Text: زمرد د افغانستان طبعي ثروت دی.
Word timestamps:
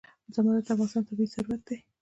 زمرد 0.33 0.63
د 0.67 0.69
افغانستان 0.73 1.03
طبعي 1.07 1.27
ثروت 1.33 1.61
دی. 1.67 1.77